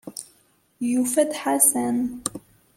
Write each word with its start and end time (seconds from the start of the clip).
Yufa-d 0.91 1.31
Ḥasan. 1.41 1.97